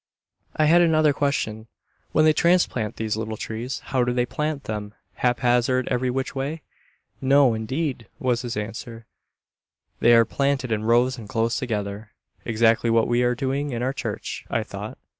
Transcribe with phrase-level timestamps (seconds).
[0.55, 1.67] I had another question.
[2.11, 6.63] "When they transplant these little trees how do they plant them, haphazard, every which way?"
[7.21, 9.05] "No, indeed," was his answer,
[9.99, 12.13] "they are planted in rows, and close together."
[12.45, 14.97] Exactly what we are doing in our church, I thought.